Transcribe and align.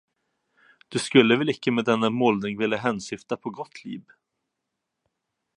Du 0.87 0.99
skulle 0.99 1.35
väl 1.37 1.49
icke 1.49 1.71
med 1.71 1.85
denna 1.85 2.09
målning 2.09 2.57
vilja 2.57 2.77
hänsyfta 2.77 3.37
på 3.37 3.49
Gottlieb. 3.49 4.05